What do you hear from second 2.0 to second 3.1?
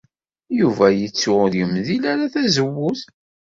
ara tazewwut.